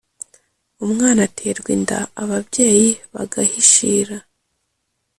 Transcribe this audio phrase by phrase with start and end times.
[0.85, 4.15] umwana aterwa inda ababyeyi bagahishira